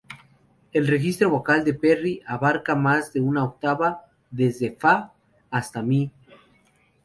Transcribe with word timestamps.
El 0.73 0.87
registro 0.87 1.29
vocal 1.29 1.63
de 1.63 1.75
Perry 1.75 2.23
abarca 2.25 2.73
más 2.73 3.13
de 3.13 3.21
una 3.21 3.43
octava, 3.43 4.05
desde 4.31 4.71
"fa" 4.75 5.13
hasta 5.51 5.83
"mi"♭. 5.83 6.09